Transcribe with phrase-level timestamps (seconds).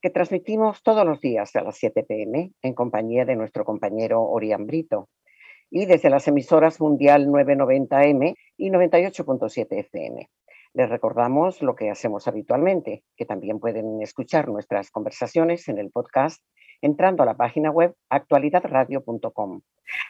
[0.00, 4.66] que transmitimos todos los días a las 7 pm en compañía de nuestro compañero Orián
[4.66, 5.08] Brito
[5.70, 10.28] y desde las emisoras Mundial 990M y 98.7 FM.
[10.72, 16.42] Les recordamos lo que hacemos habitualmente, que también pueden escuchar nuestras conversaciones en el podcast
[16.82, 19.60] entrando a la página web actualidadradio.com.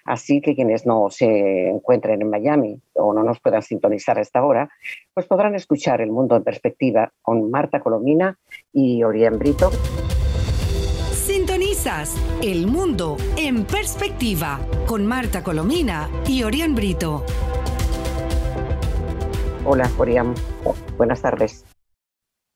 [0.05, 4.45] Así que quienes no se encuentren en Miami o no nos puedan sintonizar a esta
[4.45, 4.69] hora,
[5.15, 8.39] pues podrán escuchar El Mundo en Perspectiva con Marta Colomina
[8.73, 9.71] y Orián Brito.
[11.13, 17.25] Sintonizas El Mundo en Perspectiva con Marta Colomina y Orián Brito.
[19.65, 20.35] Hola, Orián.
[20.97, 21.70] Buenas tardes.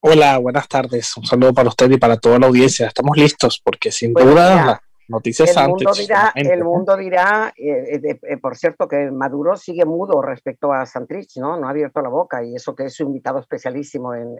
[0.06, 1.16] Hola, buenas tardes.
[1.16, 2.88] Un saludo para usted y para toda la audiencia.
[2.88, 8.18] Estamos listos porque sin duda las noticias el mundo dirá, El mundo dirá, eh, eh,
[8.22, 11.58] eh, por cierto, que Maduro sigue mudo respecto a Santrich, ¿no?
[11.58, 14.36] No ha abierto la boca y eso que es su invitado especialísimo en,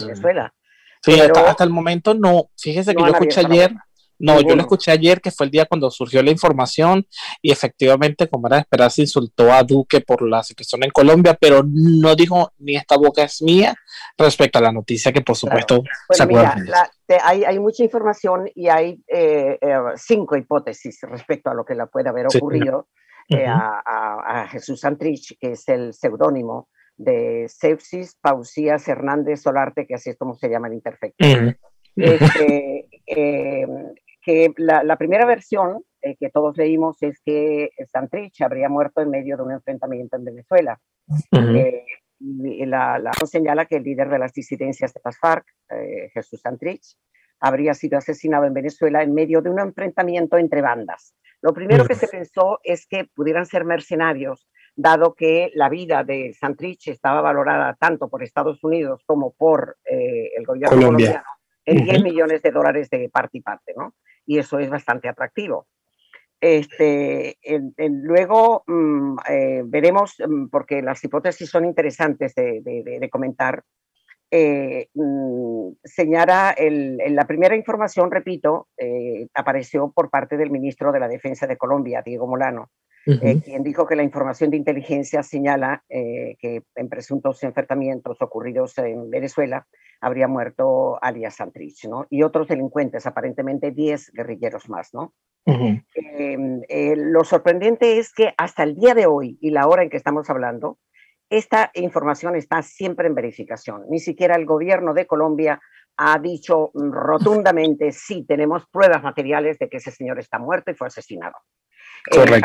[0.00, 0.52] Venezuela.
[1.00, 2.50] Sí, hasta, el momento no.
[2.58, 3.76] Fíjese que yo escuché ayer,
[4.18, 7.06] no, yo lo escuché ayer, que fue el día cuando surgió la información
[7.42, 11.36] y efectivamente, como era de esperar, se insultó a Duque por la situación en Colombia,
[11.38, 13.74] pero no dijo ni esta boca es mía
[14.16, 16.56] respecto a la noticia que por supuesto se mira,
[17.22, 21.86] hay, hay, mucha información y hay eh, eh, cinco hipótesis respecto a lo que le
[21.86, 22.88] puede haber ocurrido
[23.28, 30.10] eh, a, Jesús Santrich, que es el seudónimo de Sepsis Pausías Hernández Solarte, que así
[30.10, 31.26] es como se llama el imperfecto.
[31.96, 32.88] Este,
[34.26, 39.36] que la, primera versión eh, que todos leímos es que Santrich habría muerto en medio
[39.36, 40.80] de un enfrentamiento en Venezuela.
[41.30, 41.84] Eh,
[42.18, 46.40] y la, la, señala que el líder de las disidencias de las FARC, eh, Jesús
[46.40, 46.96] Santrich,
[47.38, 51.14] habría sido asesinado en Venezuela en medio de un enfrentamiento entre bandas.
[51.40, 56.32] Lo primero que se pensó es que pudieran ser mercenarios, dado que la vida de
[56.32, 61.22] Santrich estaba valorada tanto por Estados Unidos como por el gobierno colombiano
[61.66, 63.94] en 10 millones de dólares de parte y parte, ¿no?
[64.26, 65.66] Y eso es bastante atractivo.
[66.40, 67.38] Este,
[67.78, 73.62] luego mm, eh, veremos, mm, porque las hipótesis son interesantes de, comentar,
[74.30, 81.08] eh, mm, señala la primera información, repito, eh, apareció por parte del ministro de la
[81.08, 82.70] Defensa de Colombia, Diego Molano,
[83.44, 89.66] quien dijo que la información de inteligencia señala que en presuntos enfrentamientos ocurridos en Venezuela,
[90.00, 92.06] habría muerto alias Santrich, ¿no?
[92.10, 95.14] Y otros delincuentes, aparentemente 10 guerrilleros más, ¿no?
[95.46, 99.90] Em, eh, lo sorprendente es que hasta el día de hoy y la hora en
[99.90, 100.78] que estamos hablando,
[101.30, 103.84] esta información está siempre en verificación.
[103.88, 105.60] Ni siquiera el gobierno de Colombia
[105.96, 110.88] ha dicho rotundamente, sí, tenemos pruebas materiales de que ese señor está muerto y fue
[110.88, 111.34] asesinado.
[112.12, 112.40] Eh,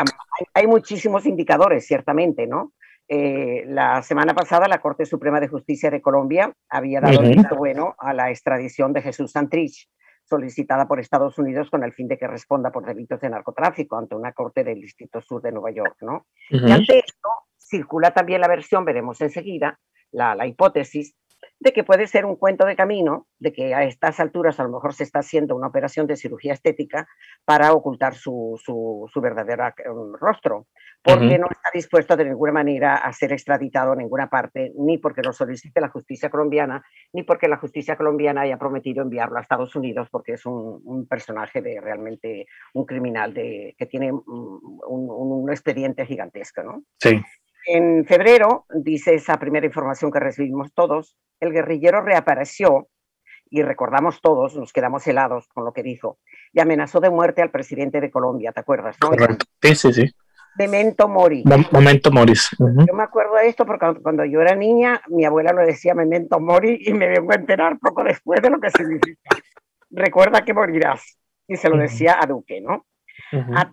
[0.54, 2.72] hay, muchísimos indicadores, ciertamente, ¿no?
[3.08, 7.94] Eh, la semana pasada la Corte Suprema de Justicia de Colombia había dado visto bueno
[7.98, 9.88] a la extradición de Jesús Santrich,
[10.24, 14.14] solicitada por Estados Unidos con el fin de que responda por delitos de narcotráfico ante
[14.14, 15.96] una corte del Distrito Sur de Nueva York.
[16.00, 16.26] ¿no?
[16.48, 19.78] Y ante esto circula también la versión, veremos enseguida,
[20.10, 21.14] la, la hipótesis
[21.62, 24.70] de que puede ser un cuento de camino, de que a estas alturas a lo
[24.70, 27.06] mejor se está haciendo una operación de cirugía estética
[27.44, 29.72] para ocultar su, su, verdadero eh,
[30.20, 30.66] rostro,
[31.04, 35.22] porque no está dispuesto de ninguna manera a ser extraditado en ninguna parte, ni porque
[35.22, 39.76] lo solicite la justicia colombiana, ni porque la justicia colombiana haya prometido enviarlo a Estados
[39.76, 44.20] Unidos, porque es un, personaje de realmente un criminal de, que tiene un,
[44.88, 46.82] un expediente gigantesco, ¿no?
[46.98, 47.20] Sí.
[47.66, 52.88] En febrero, dice esa primera información que recibimos todos, el guerrillero reapareció
[53.50, 56.18] y recordamos todos, nos quedamos helados con lo que dijo,
[56.52, 58.96] y amenazó de muerte al presidente de Colombia, ¿te acuerdas?
[58.98, 59.44] Correcto.
[59.60, 60.10] Sí, sí, sí.
[60.56, 61.44] Memento Mori.
[61.72, 62.50] Memento Moris.
[62.58, 66.40] Yo me acuerdo de esto porque cuando yo era niña, mi abuela lo decía Memento
[66.40, 69.36] Mori y me vengo a enterar poco después de lo que significa.
[69.90, 71.18] Recuerda que morirás.
[71.48, 72.86] Y se lo decía a Duque, ¿no?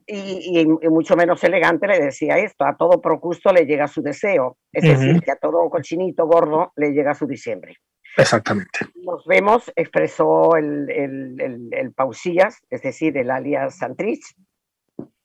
[0.07, 4.83] Y, mucho menos elegante le decía esto, a todo procusto le llega su deseo, es
[4.83, 7.75] decir, que a todo cochinito gordo le llega su diciembre.
[8.17, 8.79] Exactamente.
[8.95, 14.23] Nos vemos, expresó el, el, el, Pausías, es decir, el alias Santrich,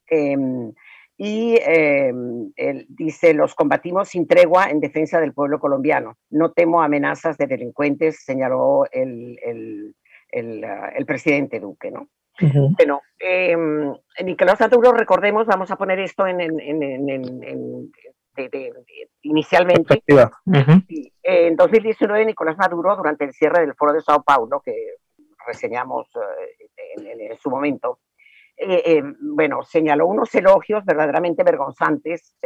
[0.07, 0.73] em,
[1.17, 6.17] y em, él dice, los combatimos sin tregua en defensa del pueblo colombiano.
[6.31, 9.95] No temo amenazas de delincuentes, señaló el, el,
[10.31, 12.09] el, ah, presidente Duque, ¿no?
[12.41, 13.93] Bueno, em,
[14.25, 17.91] Nicolás Maduro, recordemos, vamos a poner esto en, en,
[19.23, 20.03] inicialmente.
[21.23, 24.75] en 2019, Nicolás Maduro, durante el cierre del Foro de Sao Paulo, que
[25.47, 28.01] reseñamos eh, en, su momento,
[28.57, 32.37] eh, eh, bueno, señaló unos elogios verdaderamente vergonzantes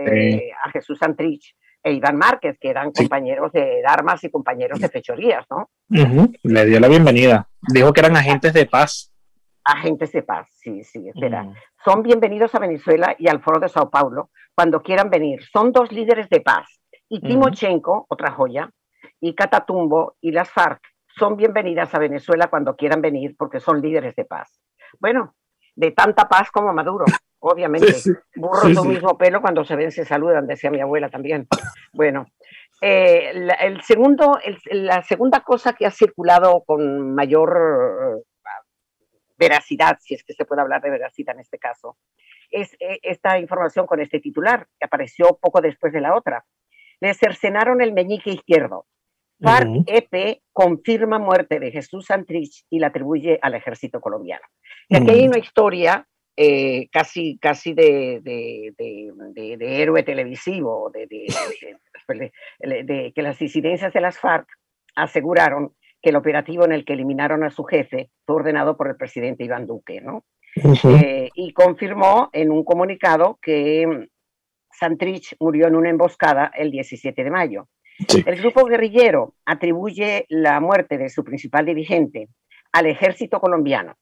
[0.64, 5.46] a Jesús Santrich e Iván Márquez, que eran compañeros de armas y compañeros de fechorías,
[5.50, 5.70] ¿no?
[6.43, 7.49] Le dio la bienvenida.
[7.73, 9.12] Dijo que eran agentes de paz.
[9.70, 11.47] Agentes de paz, sí, sí, espera.
[11.85, 15.44] Son bienvenidos a Venezuela y al Foro de Sao Paulo cuando quieran venir.
[15.53, 16.81] Son dos líderes de paz.
[17.06, 18.70] Y Timochenko, otra joya,
[19.20, 20.81] y Catatumbo y las FARC
[21.19, 24.59] son bienvenidas a Venezuela cuando quieran venir porque son líderes de paz.
[25.00, 25.35] Bueno,
[25.76, 27.05] de tanta paz como Maduro,
[27.38, 27.94] obviamente.
[28.37, 31.47] Burros de mismo pelo cuando se ven se saludan, decía mi abuela también.
[31.93, 32.25] Bueno,
[32.81, 34.38] eh, el segundo,
[34.70, 38.25] la segunda cosa que ha circulado con mayor
[39.38, 41.96] veracidad, si es que se puede hablar de veracidad en este caso,
[42.50, 46.44] es eh, esta información con este titular, que apareció poco después de la otra.
[47.00, 48.87] Le cercenaron el meñique izquierdo.
[49.40, 54.44] FARC-EP confirma muerte de Jesús Santrich y la atribuye al ejército colombiano.
[54.88, 61.06] Y aquí hay una historia eh, casi, casi de, de, de, héroe televisivo, de,
[63.14, 64.49] que las disidencias de las FARC
[64.96, 68.96] aseguraron que el operativo en el que eliminaron a su jefe fue ordenado por el
[68.96, 70.24] presidente Iván Duque, ¿no?
[70.84, 74.08] Eh, y confirmó en un comunicado que
[74.70, 77.68] Santrich murió en una emboscada el 17 de mayo.
[78.24, 82.28] El grupo guerrillero atribuye la muerte de su principal dirigente
[82.72, 83.96] al ejército colombiano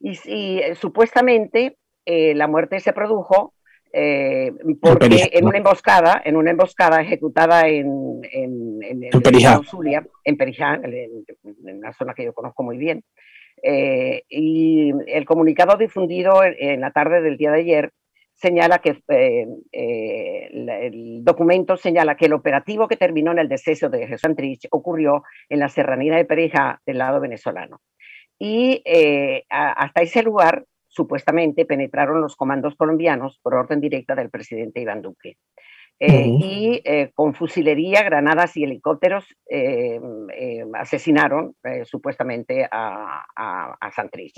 [0.00, 3.54] y, eh, supuestamente eh, la muerte se produjo
[3.92, 9.60] eh, porque en una emboscada, en una emboscada ejecutada en, en, en, en Perijá,
[10.24, 13.04] en, Perijá en, una zona que yo conozco muy bien,
[14.28, 17.92] y el comunicado difundido en, la tarde del día de ayer
[18.42, 23.88] señala que eh, eh, el documento señala que el operativo que terminó en el deceso
[23.88, 27.80] de Jesús Antrich ocurrió en la serranía de Pereja del lado venezolano.
[28.38, 34.80] Y eh, hasta ese lugar, supuestamente, penetraron los comandos colombianos por orden directa del presidente
[34.80, 35.36] Iván Duque.
[36.04, 36.82] Y
[37.14, 39.24] con fusilería, granadas y helicópteros
[40.74, 41.54] asesinaron
[41.84, 44.34] supuestamente a, a, Santrich.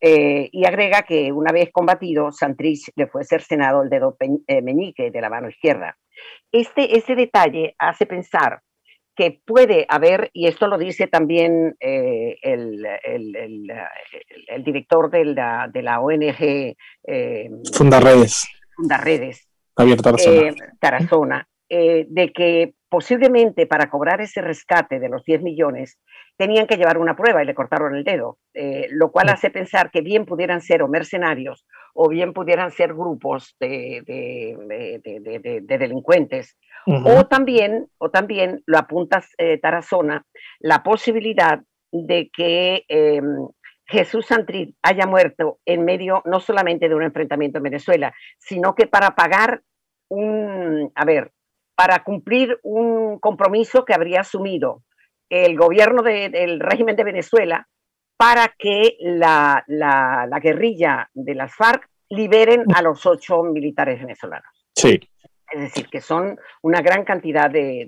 [0.00, 4.16] Eh, y agrega que una vez combatido, Santrich le fue cercenado el dedo
[4.46, 5.96] eh, meñique de la mano izquierda.
[6.52, 8.62] Este, ese detalle hace pensar
[9.18, 13.34] que puede haber, y esto lo dice también eh, el, el,
[14.46, 16.76] el, director de la, de la ONG
[17.72, 25.42] Fundaredes, Fundaredes Javier Tarazona, Tarazona de que posiblemente para cobrar ese rescate de los 10
[25.42, 25.98] millones
[26.36, 29.90] tenían que llevar una prueba y le cortaron el dedo, eh, lo cual hace pensar
[29.90, 34.02] que bien pudieran ser o mercenarios o bien pudieran ser grupos de,
[35.66, 36.56] delincuentes.
[36.86, 40.24] o, también, o también, lo apunta eh, Tarazona,
[40.60, 41.60] la posibilidad
[41.90, 43.48] de que em,
[43.86, 48.86] Jesús Santrit haya muerto en medio no solamente de un enfrentamiento en Venezuela, sino que
[48.86, 49.62] para pagar
[50.08, 51.32] un, a ver,
[51.78, 54.82] para cumplir un compromiso que habría asumido
[55.28, 57.68] el gobierno del régimen de Venezuela
[58.16, 59.64] para que la,
[60.42, 64.66] guerrilla de las FARC liberen a los ocho militares venezolanos.
[64.74, 64.98] Sí.
[65.52, 67.86] Es decir, que son una gran cantidad de,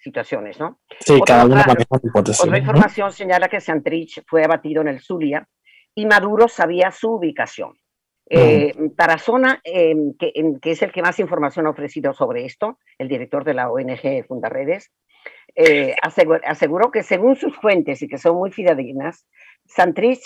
[0.00, 0.78] situaciones, ¿no?
[1.00, 5.44] Sí, cada una Otra información señala que Santrich fue abatido en el Zulia
[5.92, 7.72] y Maduro sabía su ubicación.
[8.34, 12.78] Eh, Tarazona, em, que, em, que, es el que más información ha ofrecido sobre esto,
[12.96, 14.90] el director de la ONG Fundaredes,
[15.54, 19.26] eh, aseguró, que según sus fuentes y que son muy fidedignas,
[19.66, 20.22] Santrich,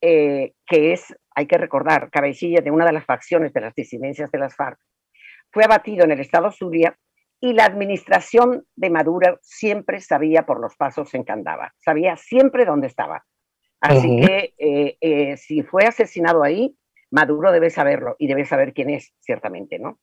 [0.00, 4.32] eh, que es, hay que recordar, cabecilla de una de las facciones de las disidencias
[4.32, 4.80] de las FARC,
[5.52, 6.98] fue abatido en el estado Zulia
[7.40, 12.64] y la administración de Maduro siempre sabía por los pasos en que andaba, sabía siempre
[12.64, 13.24] dónde estaba.
[13.80, 16.74] Así que eh, si fue asesinado ahí,
[17.10, 19.98] Maduro debe saberlo y debe saber quién es, ciertamente, ¿no?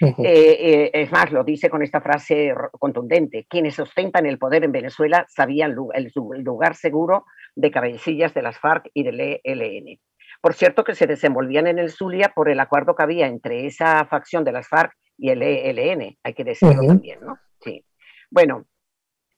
[0.00, 4.72] Eh, eh, es más, lo dice con esta frase contundente, quienes ostentan el poder en
[4.72, 10.00] Venezuela sabían el, lugar seguro de cabecillas de las FARC y del ELN.
[10.40, 14.04] Por cierto que se desenvolvían en el Zulia por el acuerdo que había entre esa
[14.06, 17.38] facción de las FARC y el ELN, hay que decirlo también, ¿no?
[17.60, 17.84] Sí.
[18.30, 18.66] Bueno,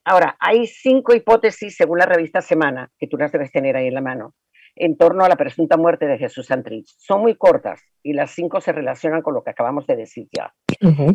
[0.05, 3.95] ahora, hay cinco hipótesis según la revista Semana, que tú las debes tener ahí en
[3.95, 4.35] la mano,
[4.77, 6.89] en torno a la presunta muerte de Jesús Santrich.
[6.99, 10.53] Son muy cortas y las cinco se relacionan con lo que acabamos de decir ya.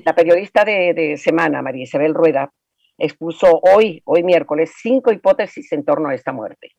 [0.05, 2.51] La periodista de, Semana, María Isabel Rueda,
[2.97, 6.71] expuso hoy, hoy miércoles, cinco hipótesis en torno a esta muerte.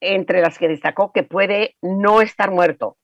[0.00, 2.98] entre las que destacó que puede no estar muerto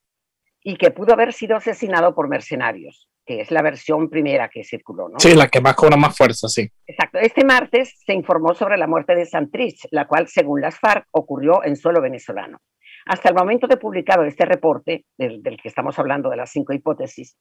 [0.63, 5.09] y que pudo haber sido asesinado por mercenarios, que es la versión primera que circuló,
[5.09, 5.21] ¿no?
[5.21, 6.69] Sí, la que más cobra más fuerza, sí.
[6.87, 7.19] Exacto.
[7.19, 11.65] Este martes se informó sobre la muerte de Santrich, la cual, según las FARC, ocurrió
[11.65, 12.59] en suelo venezolano.
[13.07, 17.37] Hasta el momento de publicado este reporte, del, que estamos hablando, de las cinco hipótesis,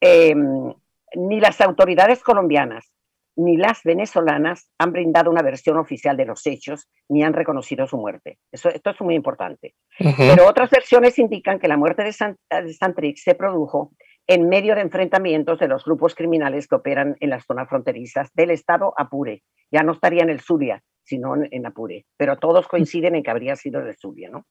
[0.00, 0.72] em,
[1.14, 2.92] ni las autoridades colombianas
[3.36, 7.98] ni las venezolanas han brindado una versión oficial de los hechos ni han reconocido su
[7.98, 8.38] muerte.
[8.50, 9.74] Eso, esto es muy importante.
[10.16, 13.92] Pero otras versiones indican que la muerte de, Santrix se produjo
[14.26, 18.50] en medio de enfrentamientos de los grupos criminales que operan en las zonas fronterizas del
[18.50, 19.42] estado Apure.
[19.70, 22.06] Ya no estaría en el Zulia, sino en, Apure.
[22.16, 24.46] Pero todos coinciden en que habría sido el Zulia, ¿no?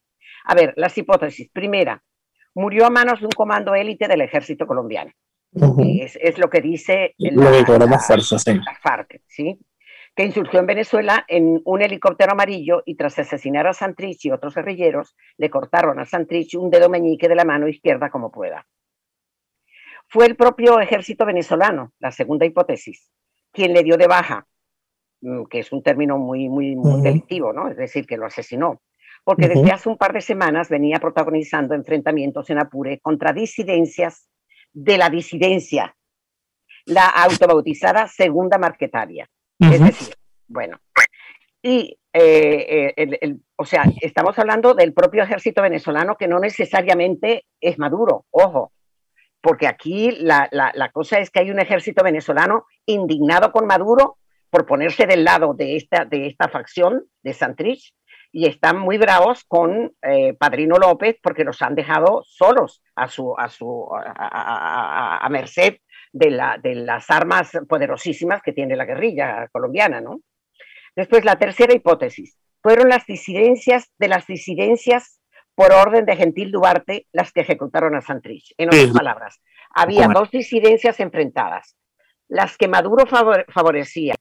[0.46, 1.50] A ver, las hipótesis.
[1.51, 2.01] Primera,
[2.53, 5.12] murió a manos de un comando élite del ejército colombiano
[5.55, 9.60] es, lo que dice la, FARC, ¿sí?
[10.15, 14.55] que insurgió en Venezuela en un helicóptero amarillo y tras asesinar a Santrich y otros
[14.55, 18.65] guerrilleros, le cortaron a Santrich un dedo meñique de la mano izquierda como pueda.
[20.07, 23.09] Fue el propio ejército venezolano, la segunda hipótesis,
[23.51, 24.47] quien le dio de baja,
[25.21, 27.69] mm, que es un término muy, muy, muy delictivo, ¿no?
[27.69, 28.81] Es decir, que lo asesinó,
[29.24, 34.29] porque desde hace un par de semanas venía protagonizando enfrentamientos en Apure contra disidencias
[34.71, 35.95] de la disidencia,
[36.85, 39.27] la autobautizada segunda marquetaria.
[39.59, 40.15] Es decir,
[40.47, 40.77] bueno,
[41.62, 47.79] y eh, eh, o sea, estamos hablando del propio ejército venezolano que no necesariamente es
[47.79, 48.71] Maduro, ojo,
[49.45, 54.17] porque aquí la, la, cosa es que hay un ejército venezolano indignado con Maduro
[54.49, 57.93] por ponerse del lado de esta, de esta facción de Santrich
[58.31, 63.35] y están muy bravos con eh, Padrino López porque los han dejado solos a, su,
[63.37, 65.75] a, su, a, merced
[66.11, 70.01] de, la, de, las armas poderosísimas que tiene la guerrilla colombiana.
[70.01, 70.21] ¿no?
[70.95, 72.35] Después, la tercera hipótesis.
[72.63, 75.21] Fueron las disidencias de las disidencias
[75.55, 78.53] por orden de Gentil Duarte las que ejecutaron a Santrich.
[78.57, 79.41] En otras palabras,
[79.74, 81.75] había dos disidencias enfrentadas.
[82.27, 84.15] Las que Maduro favorecía,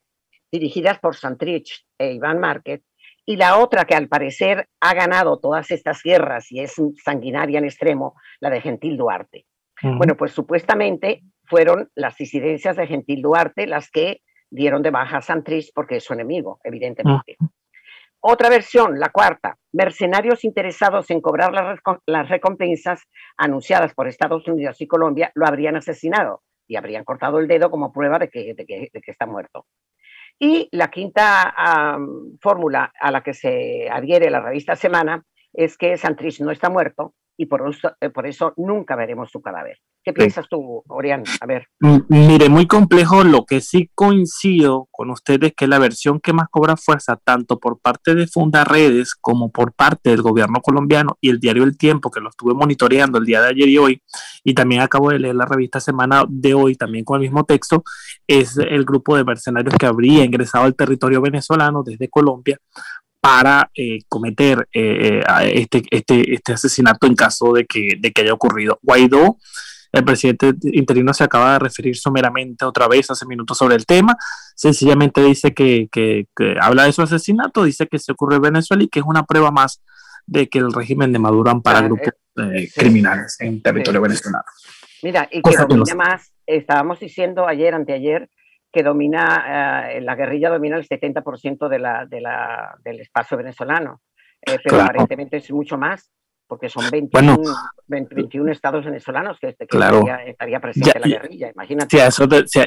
[0.51, 2.81] dirigidas por Santrich e Iván Márquez,
[3.25, 7.65] y la otra que al parecer ha ganado todas estas guerras y es sanguinaria en
[7.65, 9.45] extremo, la de Gentil Duarte.
[9.81, 15.21] Bueno, pues supuestamente fueron las disidencias de Gentil Duarte las que dieron de baja a
[15.21, 17.37] Santrich porque es su enemigo, evidentemente.
[18.27, 21.53] Otra versión, la cuarta, mercenarios interesados en cobrar
[22.07, 23.03] las, recompensas
[23.37, 27.93] anunciadas por Estados Unidos y Colombia lo habrían asesinado y habrían cortado el dedo como
[27.93, 28.55] prueba de que,
[29.05, 29.67] está muerto.
[30.39, 31.99] Y la quinta
[32.41, 37.13] fórmula a la que se adhiere la revista Semana es que Santrich no está muerto
[37.37, 39.77] y por eso, eh, por eso nunca veremos su cadáver.
[40.03, 41.23] ¿Qué piensas tú, Orián?
[41.41, 41.67] A ver.
[42.09, 43.23] Mire, muy complejo.
[43.23, 47.79] Lo que sí coincido con ustedes que la versión que más cobra fuerza, tanto por
[47.79, 52.19] parte de Fundaredes como por parte del gobierno colombiano y el diario El Tiempo, que
[52.19, 54.01] lo estuve monitoreando el día de ayer y hoy,
[54.43, 57.83] y también acabo de leer la revista Semana de hoy, también con el mismo texto,
[58.27, 62.59] es el grupo de mercenarios que habría ingresado al territorio venezolano desde Colombia
[63.25, 68.21] para eh, cometer eh, eh, este, este, este asesinato en caso de que, de que
[68.21, 68.77] haya ocurrido.
[68.83, 69.37] Guaidó
[69.95, 74.15] el presidente interino se acaba de referir someramente otra vez hace minutos sobre el tema.
[74.53, 76.27] Sencillamente dice que,
[76.61, 79.51] habla de su asesinato, dice que se ocurrió en Venezuela y que es una prueba
[79.51, 79.81] más
[80.27, 84.43] de que el régimen de Maduro ampara grupos eh, criminales en territorio venezolano.
[85.01, 88.29] Mira, y que domina más, estábamos diciendo ayer, anteayer,
[88.75, 94.01] que domina, eh, la guerrilla domina el 70% de la, de la, del espacio venezolano,
[94.41, 96.11] eh, pero aparentemente es mucho más
[96.47, 97.37] porque son 21,
[97.87, 99.65] 21 estados venezolanos que, este,
[100.27, 101.97] estaría, presente la guerrilla, imagínate.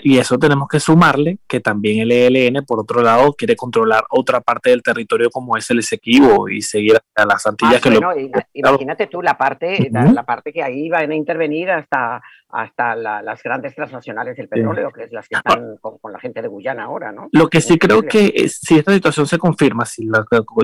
[0.02, 4.40] y eso tenemos que sumarle que también el ELN, por otro lado, quiere controlar otra
[4.40, 7.76] parte del territorio como es el Esequibo y seguir a las Antillas.
[7.76, 12.20] Ah, que imagínate tú la parte, la, parte que ahí van a intervenir hasta,
[12.50, 16.40] hasta las grandes transnacionales del petróleo, que es las que ah, están con, la gente
[16.40, 17.28] de Guyana ahora, ¿no?
[17.32, 20.08] Lo que sí creo que si esta situación se confirma, si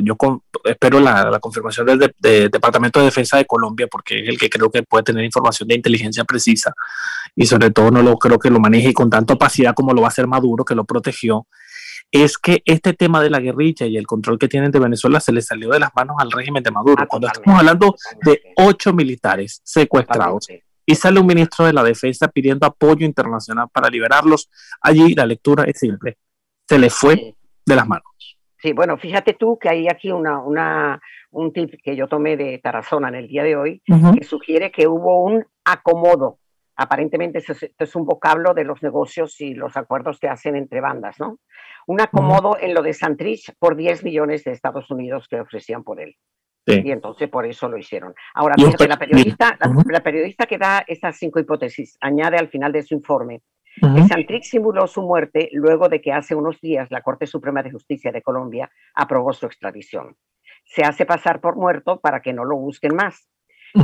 [0.03, 0.17] yo
[0.65, 2.15] espero la, confirmación del
[2.51, 5.75] Departamento de Defensa de Colombia, porque es el que creo que puede tener información de
[5.75, 6.73] inteligencia precisa
[7.37, 10.09] y sobre todo no lo creo que lo maneje con tanta opacidad como lo va
[10.09, 11.47] a hacer Maduro, que lo protegió,
[12.11, 15.33] es que este tema de la guerrilla y el control que tienen de Venezuela se
[15.33, 17.03] le salió de las manos al régimen de Maduro.
[17.03, 20.49] Ah, Cuando estamos hablando de ocho militares secuestrados
[20.87, 24.51] y sale un ministro de la defensa pidiendo apoyo internacional para liberarlos,
[24.81, 26.19] allí la lectura es simple,
[26.69, 28.05] se le fue de las manos.
[28.59, 31.01] Sí, bueno, fíjate tú que hay aquí una, una,
[31.33, 34.89] un tip que yo tomé de Tarazona en el día de hoy, que sugiere que
[34.89, 36.39] hubo un acomodo.
[36.77, 41.21] Aparentemente esto es, un vocablo de los negocios y los acuerdos que hacen entre bandas,
[41.21, 41.39] ¿no?
[41.87, 46.01] Un acomodo en lo de Santrich por 10 millones de Estados Unidos que ofrecían por
[46.01, 46.17] él.
[46.67, 48.15] Y entonces por eso lo hicieron.
[48.35, 49.59] Ahora, la periodista,
[49.91, 53.43] la, periodista que da estas cinco hipótesis añade al final de su informe
[53.81, 57.73] que Santrich simuló su muerte luego de que hace unos días la Corte Suprema de
[57.73, 60.17] Justicia de Colombia aprobó su extradición.
[60.65, 63.29] Se hace pasar por muerto para que no lo busquen más.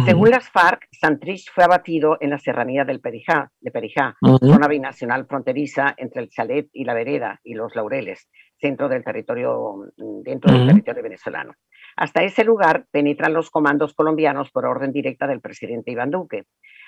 [0.04, 5.26] Según las FARC, Santrich fue abatido en la serranía del Perijá, de Perijá, zona binacional
[5.26, 8.28] fronteriza entre el Chalet y la Vereda y los Laureles,
[8.60, 9.90] centro del territorio,
[10.22, 11.54] dentro del territorio venezolano.
[11.97, 16.44] Hasta ese lugar penetran los comandos colombianos por orden directa del presidente Iván Duque.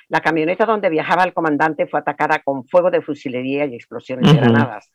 [0.08, 4.40] La camioneta donde viajaba el comandante fue atacada con fuego de fusilería y explosiones de
[4.40, 4.92] granadas.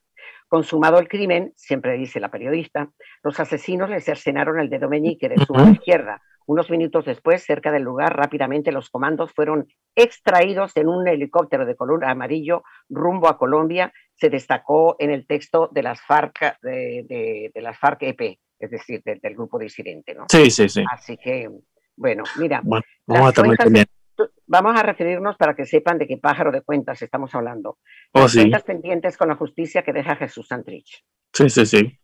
[0.48, 2.90] Consumado el crimen, siempre dice la periodista,
[3.24, 6.22] los asesinos le cercenaron el dedo meñique de su mano izquierda.
[6.46, 11.76] Unos minutos después, cerca del lugar, rápidamente los comandos fueron extraídos en un helicóptero de
[11.76, 13.92] color amarillo rumbo a Colombia.
[14.14, 19.36] Se destacó en el texto de las FARC, de, las FARC EP, es decir, del
[19.36, 20.14] grupo disidente.
[20.14, 20.26] ¿no?
[20.30, 20.84] Sí, sí, sí.
[20.92, 21.50] Así que,
[21.96, 22.84] bueno, mira, vamos,
[23.38, 23.86] a
[24.48, 27.78] vamos, a referirnos para que sepan de qué pájaro de cuentas estamos hablando.
[28.14, 31.04] Oh, las cuentas pendientes con la justicia que deja Jesús Santrich.
[31.34, 32.00] Sí, sí, sí.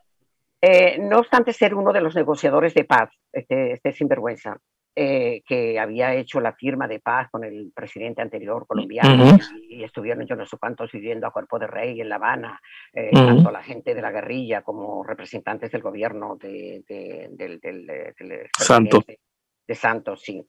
[0.61, 4.57] Eh, no obstante ser uno de los negociadores de paz, este, este sinvergüenza,
[4.95, 10.25] eh, que había hecho la firma de paz con el presidente anterior colombiano y, estuvieron
[10.27, 12.61] yo no sé cuántos viviendo a cuerpo de rey en La Habana,
[12.93, 19.03] eh, tanto la gente de la guerrilla como representantes del gobierno de, del, del, Santos.
[19.65, 20.45] De Santos, sí.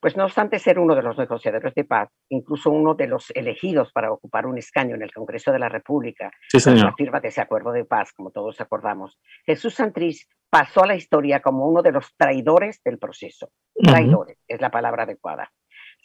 [0.00, 3.92] Pues no obstante ser uno de los negociadores de paz, incluso uno de los elegidos
[3.92, 7.40] para ocupar un escaño en el Congreso de la República, sí, la firma de ese
[7.40, 11.92] acuerdo de paz, como todos acordamos, Jesús Santrich pasó a la historia como uno de
[11.92, 13.50] los traidores del proceso.
[13.74, 15.52] Traidores es la palabra adecuada.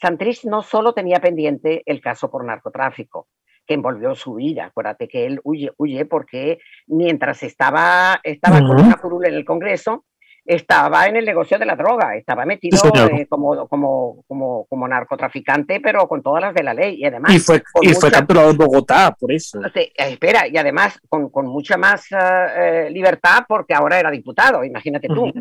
[0.01, 3.27] Santrich no solo tenía pendiente el caso por narcotráfico,
[3.65, 4.65] que envolvió su vida.
[4.65, 10.06] Acuérdate que él huye, huye porque mientras estaba, estaba con una curul en el Congreso,
[10.45, 15.79] estaba en el negocio de la droga, estaba metido eh, como, como, como, como, narcotraficante,
[15.79, 16.95] pero con todas las de la ley.
[16.99, 17.34] Y además.
[17.34, 19.60] Y fue, y fue capturado en Bogotá, por eso.
[19.75, 25.08] Eh, espera, y además con, con mucha más eh, libertad, porque ahora era diputado, imagínate
[25.08, 25.32] tú.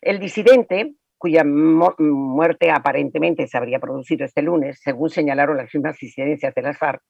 [0.00, 6.54] El disidente, cuya muerte aparentemente se habría producido este lunes, según señalaron las mismas incidencias
[6.54, 7.00] de las FARC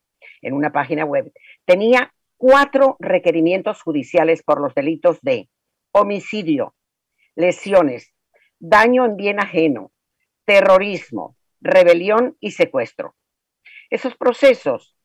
[0.42, 1.32] en una página web,
[1.64, 5.48] tenía cuatro requerimientos judiciales por los delitos de
[5.92, 6.74] homicidio,
[7.34, 8.12] lesiones,
[8.58, 9.92] daño en bien ajeno,
[10.44, 13.14] terrorismo, rebelión y secuestro.
[13.90, 14.96] Esos procesos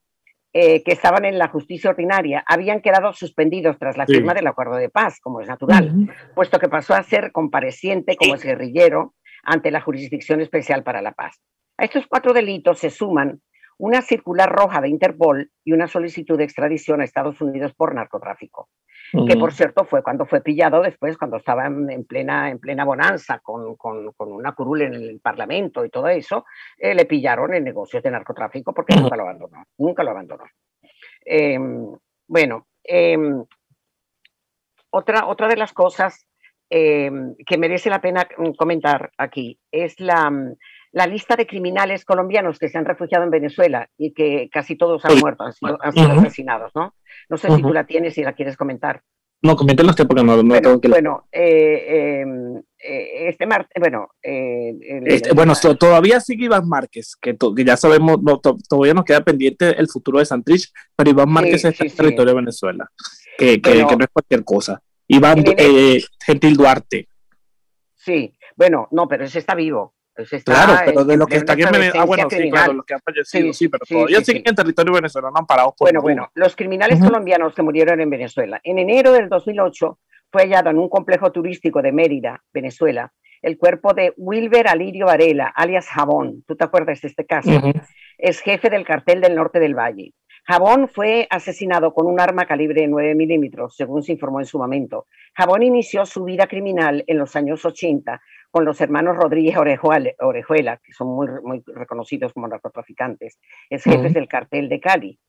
[0.53, 4.75] eh, que estaban en la justicia ordinaria habían quedado suspendidos tras la firma del acuerdo
[4.75, 9.13] de paz, como es natural, puesto que pasó a ser compareciente como es guerrillero
[9.43, 11.41] ante la Jurisdicción Especial para la Paz.
[11.77, 13.41] A estos cuatro delitos se suman
[13.77, 18.69] una circular roja de Interpol y una solicitud de extradición a Estados Unidos por narcotráfico
[19.27, 23.39] que por cierto fue cuando fue pillado después, cuando estaba en, plena, en plena bonanza
[23.39, 26.45] con, con, con, una curul en el Parlamento y todo eso,
[26.77, 30.43] eh, le pillaron en negocios de narcotráfico porque nunca lo abandonó, nunca lo abandonó.
[31.23, 31.95] Em,
[32.27, 33.43] bueno, em,
[34.89, 36.25] otra, otra de las cosas
[36.69, 40.29] em, que merece la pena comentar aquí es la,
[40.91, 45.03] la lista de criminales colombianos que se han refugiado en Venezuela y que casi todos
[45.05, 46.93] han muerto, han sido, asesinados, ¿no?
[47.29, 49.01] No sé si tú la tienes y la quieres comentar.
[49.41, 50.87] No, coméntanos usted porque no, no bueno, tengo que...
[50.87, 52.23] Bueno, eh,
[52.79, 54.09] eh, este Marte, bueno...
[54.23, 54.73] Eh,
[55.05, 58.17] este, bueno, todavía sigue Iván Márquez, que, que ya sabemos,
[58.67, 62.41] todavía nos queda pendiente el futuro de Santrich, pero Iván Márquez está en territorio de
[62.41, 62.89] Venezuela,
[63.37, 64.81] que, que, no es cualquier cosa.
[65.07, 65.43] Iván
[66.25, 67.07] Gentil Duarte.
[67.95, 69.93] Sí, bueno, no, pero ese está vivo.
[70.17, 72.01] Pues claro, pero de lo que está aquí en Venezuela.
[72.01, 75.37] Ah, bueno, sí, claro, los que han fallecido, sí, pero todavía siguen en territorio venezolano
[75.37, 75.85] amparados por.
[75.85, 78.59] Bueno, bueno, los criminales colombianos que murieron en Venezuela.
[78.63, 79.99] En enero del 2008
[80.31, 85.53] fue hallado en un complejo turístico de Mérida, Venezuela, el cuerpo de Wilber Alirio Varela,
[85.55, 86.43] alias Jabón.
[86.47, 87.51] ¿Tú te acuerdas de este caso?
[88.17, 90.15] Es jefe del cartel del norte del Valle.
[90.45, 95.05] Jabón fue asesinado con un arma calibre 9 milímetros, según se informó en su momento.
[95.35, 100.93] Jabón inició su vida criminal en los años 80 con los hermanos Rodríguez Orejuela, que
[100.93, 105.19] son muy, muy reconocidos como narcotraficantes, es jefes del cartel de Cali.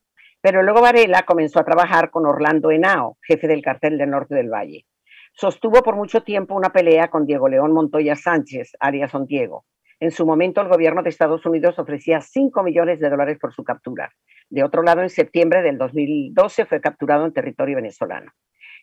[0.40, 4.50] Pero luego Varela comenzó a trabajar con Orlando Henao, jefe del cartel del norte del
[4.50, 4.87] Valle.
[5.33, 9.64] Sostuvo por mucho tiempo una pelea con Diego León Montoya Sánchez, alias Son Diego.
[10.00, 13.64] En su momento, el gobierno de Estados Unidos ofrecía 5 millones de dólares por su
[13.64, 14.12] captura.
[14.48, 18.33] De otro lado, en septiembre del 2012 fue capturado en territorio venezolano.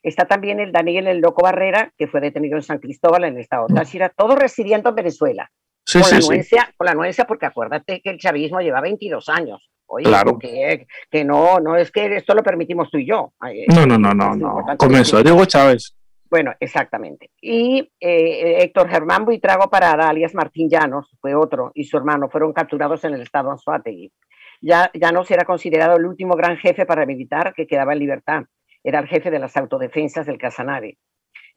[0.03, 3.41] Está también el Daniel El Loco Barrera, que fue detenido en San Cristóbal, en el
[3.41, 3.77] estado de mm.
[3.77, 5.51] Táchira, todo residiendo en Venezuela.
[5.85, 9.69] Sí, con, la anuencia, con la anuencia, porque acuérdate que el chavismo lleva 22 años.
[9.87, 10.39] Oye, claro.
[10.39, 13.33] que, que no, no es que esto lo permitimos tú y yo.
[13.67, 14.97] No, no, no, no, no.
[14.97, 15.95] Eso, Diego Chávez.
[16.29, 17.29] Bueno, exactamente.
[17.39, 22.51] Y eh, Héctor Germán Buitrago Parada, alias Martín Llanos, fue otro, y su hermano fueron
[22.51, 24.11] capturados en el estado Anzuategui.
[24.61, 28.43] Ya Llanos era considerado el último gran jefe paramilitar que quedaba en libertad.
[28.85, 30.99] Era el jefe de las autodefensas del Casanare.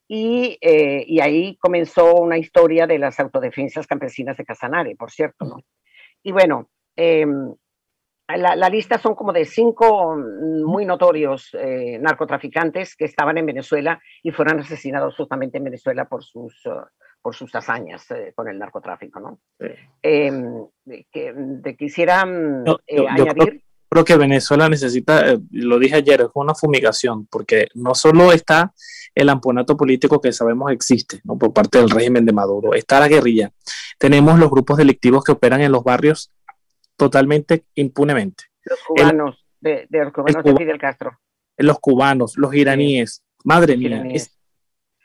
[0.09, 5.45] Y, eh, y, ahí comenzó una historia de las autodefensas campesinas de Casanare, por cierto.
[5.45, 5.59] ¿no?
[6.23, 7.55] Y bueno, em,
[8.27, 14.31] la, lista son como de cinco muy notorios eh, narcotraficantes que estaban en Venezuela y
[14.31, 16.87] fueron asesinados justamente en Venezuela por sus, uh,
[17.21, 19.21] por sus hazañas eh, con el narcotráfico.
[19.21, 19.41] ¿no?
[20.03, 20.67] Em,
[21.13, 22.25] que, quisiera
[22.87, 23.63] eh, añadir.
[23.91, 28.73] Creo, que Venezuela necesita, lo dije ayer, es una fumigación, porque no solo está
[29.15, 31.37] el amponato político que sabemos existe ¿no?
[31.37, 33.51] por parte del régimen de Maduro, está la guerrilla.
[33.99, 36.31] Tenemos los grupos delictivos que operan en los barrios
[36.97, 38.45] totalmente impunemente.
[38.65, 41.19] Los cubanos, de, los cubanos de Fidel Castro.
[41.57, 44.05] Los cubanos, los iraníes, madre mía.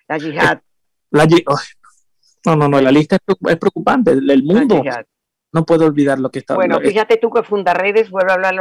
[0.07, 0.59] la yihad.
[2.45, 4.11] no, no, no, la lista es preocupante.
[4.11, 4.83] El mundo,
[5.53, 8.55] no puedo olvidar lo que está Bueno, fíjate tú que Fundarredes vuelve a hablar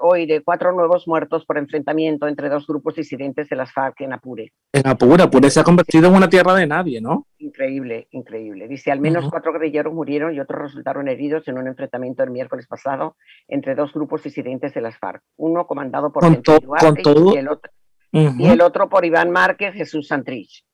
[0.00, 4.12] hoy, de cuatro nuevos muertos por enfrentamiento entre dos grupos disidentes de las FARC en
[4.12, 4.52] Apure.
[4.72, 7.26] En Apure, Apure se ha convertido en una tierra de nadie, ¿no?
[7.38, 8.68] Increíble, increíble.
[8.68, 12.66] Dice, al menos cuatro guerrilleros murieron y otros resultaron heridos en un enfrentamiento el miércoles
[12.66, 13.16] pasado
[13.48, 15.22] entre dos grupos disidentes de las FARC.
[15.36, 17.72] Uno comandado por con, con todo, y, el otro,
[18.12, 20.64] y el otro por Iván Márquez, Jesús Santrich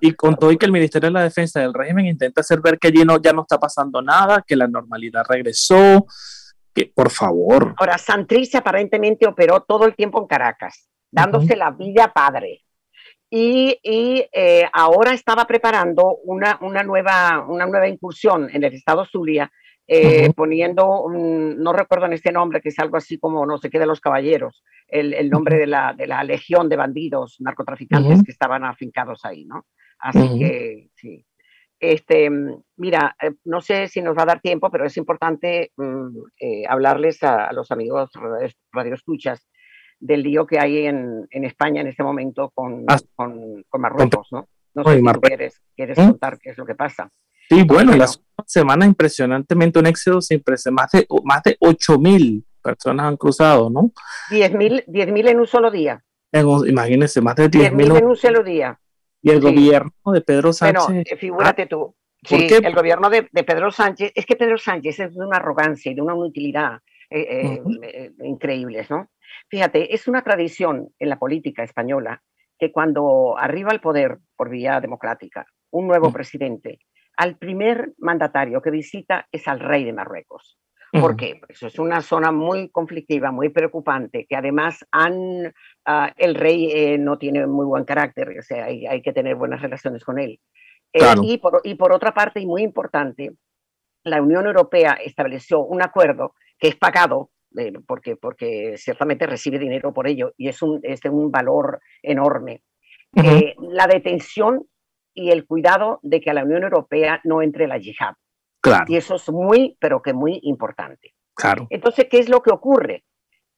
[0.00, 2.78] y, con, todo y que el Ministerio de la Defensa del régimen intenta hacer ver
[2.78, 6.06] que allí no, ya no está pasando nada, que la normalidad regresó,
[6.74, 7.74] que por favor.
[7.78, 12.62] Ahora, Santrich aparentemente operó todo el tiempo en Caracas, dándose la vida padre.
[13.30, 19.50] Y, eh, ahora estaba preparando una, una, nueva, una nueva incursión en el estado Zulia
[19.88, 23.78] eh, poniendo, no recuerdo en este nombre, que es algo así como no sé qué
[23.78, 28.64] de los caballeros, el, nombre de la, de la, legión de bandidos narcotraficantes que estaban
[28.64, 29.66] afincados ahí, ¿no?
[29.98, 31.24] Así que sí.
[31.78, 32.30] Este,
[32.76, 36.62] mira, eh, no sé si nos va a dar tiempo, pero es importante mm, eh,
[36.66, 38.10] hablarles a, los amigos
[38.72, 39.46] radioescuchas
[40.00, 42.98] del lío que hay en, en, España en este momento con, ah.
[43.14, 44.48] con, Marruecos, ¿no?
[44.74, 46.08] No sé si quieres, quieres ¿Mm?
[46.08, 47.10] contar qué es lo que pasa.
[47.48, 53.06] Sí, bueno, las semanas impresionantemente un éxodo sin más de, más de 8 mil personas
[53.06, 53.92] han cruzado, ¿no?
[54.30, 54.84] 10 mil
[55.28, 56.02] en un solo día.
[56.32, 58.78] imagínense, más de 10 mil en un solo día.
[59.22, 60.84] Y el gobierno de Pedro Sánchez.
[60.86, 61.94] Bueno, eh, figúrate tú.
[62.22, 65.94] Sí, el gobierno de, Pedro Sánchez, es que Pedro Sánchez es de una arrogancia y
[65.94, 66.80] de una inutilidad
[67.10, 69.10] eh, eh, increíbles, ¿no?
[69.48, 72.22] Fíjate, es una tradición en la política española
[72.58, 76.80] que cuando arriba al poder por vía democrática un nuevo presidente,
[77.16, 80.58] al primer mandatario que visita es al rey de Marruecos.
[80.92, 81.40] ¿Por qué?
[81.40, 85.52] Pues eso es una zona muy conflictiva, muy preocupante, que además han,
[85.84, 89.60] ah, el rey eh, no tiene muy buen carácter, o sea, hay, que tener buenas
[89.60, 90.40] relaciones con él.
[90.92, 93.32] Eh, y, por, y, por, otra parte, y muy importante,
[94.04, 99.92] la Unión Europea estableció un acuerdo que es pagado, eh, porque, porque ciertamente recibe dinero
[99.92, 102.62] por ello, y es, un, es de un valor enorme.
[103.12, 104.66] la detención
[105.16, 108.14] y el cuidado de que a la Unión Europea no entre la yihad.
[108.60, 108.84] Claro.
[108.86, 111.14] Y eso es muy, pero que muy importante.
[111.34, 111.66] Claro.
[111.70, 113.04] Entonces, ¿qué es lo que ocurre?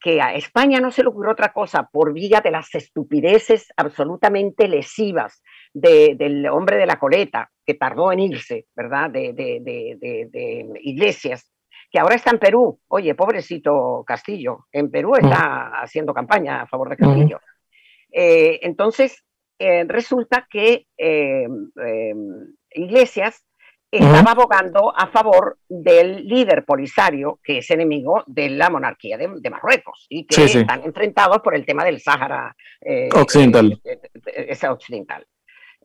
[0.00, 4.68] Que a España no se le ocurrió otra cosa por vía de las estupideces absolutamente
[4.68, 5.42] lesivas
[5.74, 9.10] del hombre de la coleta, que tardó en irse, ¿verdad?
[9.10, 11.50] De, de, Iglesias,
[11.90, 12.80] que ahora está en Perú.
[12.88, 17.40] Oye, pobrecito Castillo, en Perú está haciendo campaña a favor de Castillo.
[18.12, 19.24] Eh, entonces,
[19.58, 21.48] eh, resulta que eh,
[21.84, 22.14] eh,
[22.70, 23.44] Iglesias
[23.90, 30.06] estaba abogando a favor del líder polisario, que es enemigo de la monarquía de, Marruecos
[30.10, 32.54] y que están enfrentados por el tema del Sáhara
[33.14, 33.80] occidental.
[34.70, 35.26] occidental.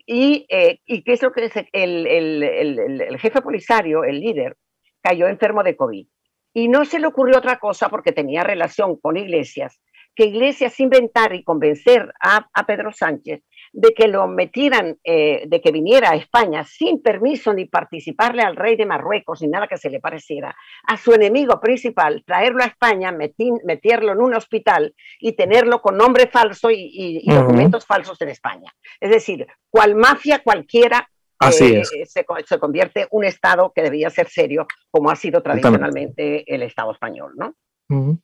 [0.06, 0.46] Y,
[0.86, 4.58] y, qué es lo que dice el, el, el, el, jefe polisario, el líder,
[5.02, 6.06] cayó enfermo de COVID.
[6.54, 9.80] Y no se le ocurrió otra cosa porque tenía relación con Iglesias,
[10.14, 15.60] que Iglesias inventar y convencer a, a Pedro Sánchez de que lo metieran, eh, de
[15.60, 19.78] que viniera a España sin permiso ni participarle al rey de Marruecos ni nada que
[19.78, 20.56] se le pareciera,
[20.88, 26.28] a su enemigo principal, traerlo a España, meterlo en un hospital y tenerlo con nombre
[26.28, 28.72] falso y, documentos falsos en España.
[29.02, 31.10] Es decir, cual mafia cualquiera
[31.40, 36.44] Así eh, Se, se, convierte un Estado que debía ser serio, como ha sido tradicionalmente
[36.48, 37.56] el Estado español, ¿no?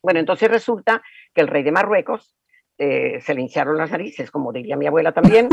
[0.02, 2.39] Bueno, entonces resulta que el rey de Marruecos
[2.82, 5.50] eh, se le hincharon las narices, como diría mi abuela también,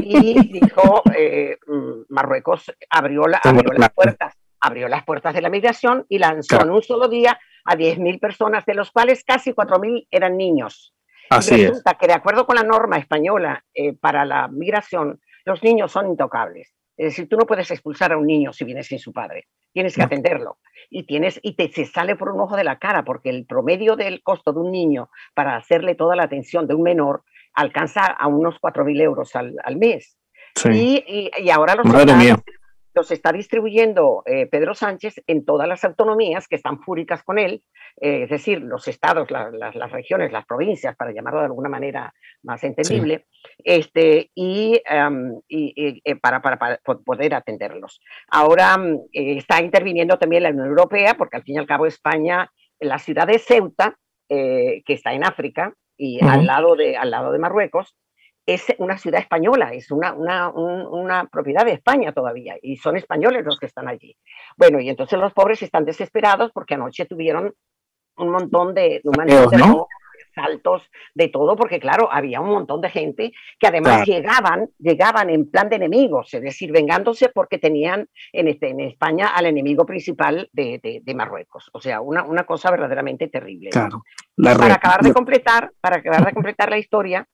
[0.00, 3.42] y dijo, eh, mm, Marruecos abrió, las
[3.92, 8.20] puertas, abrió las puertas de la migración y lanzó en un solo día a 10.000
[8.20, 10.94] personas, de los cuales casi 4.000 eran niños.
[11.30, 15.90] Así resulta que de acuerdo con la norma española eh, para la migración, los niños
[15.90, 16.77] son intocables.
[16.98, 19.46] Es decir, tú no puedes expulsar a un niño si viene sin su padre.
[19.72, 20.58] Tienes que atenderlo.
[20.90, 23.94] Y, tienes, y te se sale por un ojo de la cara, porque el promedio
[23.94, 27.22] del costo de un niño para hacerle toda la atención de un menor
[27.54, 30.18] alcanza a unos 4.000 euros al, al mes.
[30.72, 31.86] Y, y, ahora los
[32.98, 37.62] los está distribuyendo eh, Pedro Sánchez en todas las autonomías que están fúricas con él,
[38.00, 42.64] eh, es decir, los estados, las regiones, las provincias, para llamarlo de alguna manera más
[42.64, 43.26] entendible,
[43.62, 48.00] este, y, em, eh, para, para, poder atenderlos.
[48.28, 48.76] Ahora
[49.12, 53.28] está interviniendo también la Unión Europea, porque al fin y al cabo España, la ciudad
[53.28, 53.96] de Ceuta,
[54.28, 57.94] que está en África y al, lado de, al lado de Marruecos,
[58.48, 63.44] es una ciudad española, es una, una, una, propiedad de España todavía, y son españoles
[63.44, 64.16] los que están allí.
[64.56, 67.54] Bueno, y entonces los pobres están desesperados porque anoche tuvieron
[68.16, 69.02] un montón de,
[70.34, 75.50] saltos, de todo, porque claro, había un montón de gente que además llegaban, llegaban en
[75.50, 80.48] plan de enemigos, es decir, vengándose porque tenían en, este, en España al enemigo principal
[80.54, 81.68] de, de, Marruecos.
[81.74, 83.70] O sea, una, una, cosa verdaderamente terrible.
[83.70, 84.04] Claro.
[84.36, 87.28] para acabar de completar, para acabar de completar la historia,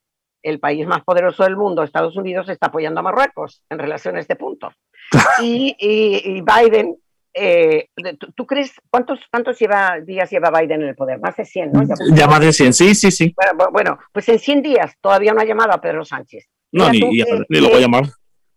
[0.45, 4.21] el país más poderoso del mundo, Estados Unidos, está apoyando a Marruecos en relación a
[4.21, 4.71] este punto.
[5.43, 6.97] Y, y, Biden,
[7.35, 7.89] eh,
[8.37, 11.19] ¿tú, crees cuántos, cuántos lleva, días lleva Biden en el poder?
[11.19, 11.83] Más de 100, ¿no?
[12.15, 13.35] Ya, más de 100, sí, sí, sí.
[13.73, 16.49] Bueno, pues en 100 días todavía no ha llamado a Pedro Sánchez.
[16.73, 18.05] No, ni, lo voy a llamar.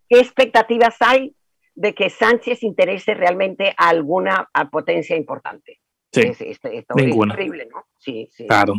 [0.08, 1.34] ¿Qué expectativas hay
[1.74, 5.80] de que Sánchez interese realmente a alguna potencia importante?
[6.12, 6.32] Sí,
[6.94, 7.34] ninguna.
[7.34, 7.84] increíble, ¿no?
[7.98, 8.46] Sí, sí.
[8.46, 8.74] Claro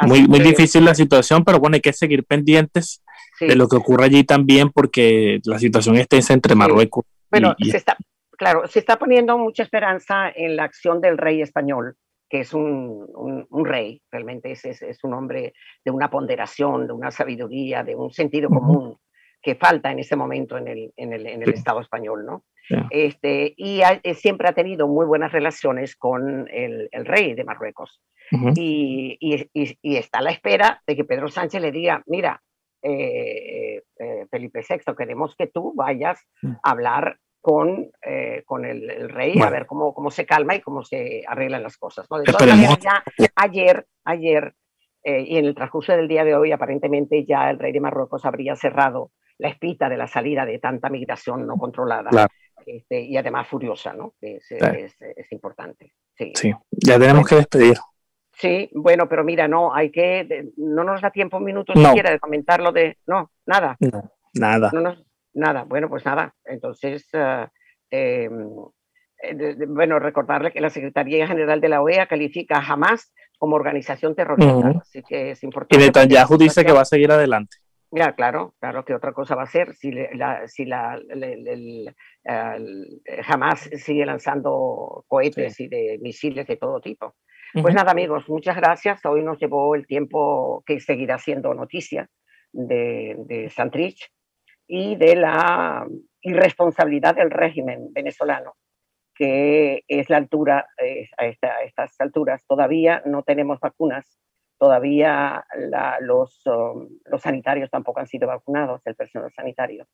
[0.00, 3.02] muy, muy difícil la situación, pero bueno, hay que seguir pendientes
[3.40, 7.04] de lo que ocurre allí también porque la situación es tensa entre Marruecos.
[7.30, 7.96] Bueno, se está,
[8.36, 11.96] claro, se está poniendo mucha esperanza en la acción del rey español,
[12.28, 13.06] que es un,
[13.50, 18.12] un, rey, realmente es, es, un hombre de una ponderación, de una sabiduría, de un
[18.12, 18.96] sentido común
[19.42, 22.44] que falta en ese momento en el, en el, en el Estado español, ¿no?
[22.90, 28.00] Este, y eh, siempre ha tenido muy buenas relaciones con el, el rey de Marruecos.
[28.56, 32.40] Y, y, está a la espera de que Pedro Sánchez le diga, mira,
[32.82, 36.52] eh, eh, Felipe VI, queremos que tú vayas mm.
[36.62, 40.82] a hablar con, eh, con el, rey a ver cómo, cómo se calma y cómo
[40.82, 42.08] se arreglan las cosas.
[42.08, 43.02] De todas maneras, ya
[43.34, 44.54] ayer, ayer
[45.04, 48.54] y en el transcurso del día de hoy, aparentemente ya el rey de Marruecos habría
[48.54, 52.28] cerrado la espita de la salida de tanta migración no controlada
[52.66, 54.14] este, y además furiosa, ¿no?
[54.20, 55.92] Es, es, importante.
[56.16, 56.32] Sí.
[56.34, 56.52] sí.
[56.70, 57.76] ya tenemos que despedir.
[58.32, 62.18] Sí, bueno, pero mira, no, hay que, no nos da tiempo un minuto siquiera de
[62.18, 63.76] comentarlo de, no, nada.
[64.34, 64.70] nada.
[65.34, 66.34] nada, bueno, pues nada.
[66.44, 67.06] Entonces,
[67.90, 68.28] eh,
[69.68, 74.78] bueno, recordarle que la Secretaría General de la OEA califica a Hamas como organización terrorista,
[74.80, 75.76] así que es importante.
[75.76, 77.56] Y Netanyahu dice que va a seguir adelante.
[77.94, 80.98] Ya, claro, claro que otra cosa va a ser si, la, si la,
[83.28, 87.14] Hamas sigue lanzando cohetes y de misiles de todo tipo.
[87.60, 89.04] Pues nada, amigos, muchas gracias.
[89.04, 92.08] Hoy nos llevó el tiempo que seguirá siendo noticia
[92.50, 94.10] de, de Santrich
[94.66, 95.86] y de la
[96.22, 98.54] irresponsabilidad del régimen venezolano,
[99.14, 100.66] que es la altura,
[101.18, 104.18] a, estas alturas todavía no tenemos vacunas,
[104.62, 105.44] todavía
[106.02, 109.88] los, um, los sanitarios tampoco han sido vacunados, el personal sanitario.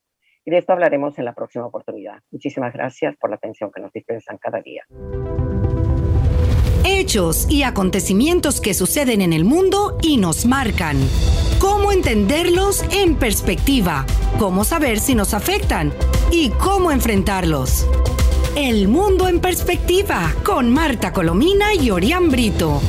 [0.45, 2.19] Y de esto hablaremos en la próxima oportunidad.
[2.29, 4.85] Muchísimas gracias por la atención que nos dispensan cada día
[6.85, 10.97] hechos y acontecimientos que suceden en el mundo y nos marcan.
[11.59, 14.05] Cómo entenderlos en perspectiva,
[14.37, 15.93] cómo saber si nos afectan
[16.31, 17.87] y cómo enfrentarlos.
[18.55, 22.81] El mundo en perspectiva con Marta Colomina y Orián Brito.